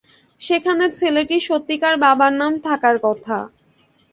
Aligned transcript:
সেখানে 0.41 0.85
ছেলেটির 0.99 1.45
সত্যিকার 1.47 1.95
বাবার 2.03 2.33
নাম 2.33 2.53
থাকার 2.65 2.95
কথা। 3.05 3.37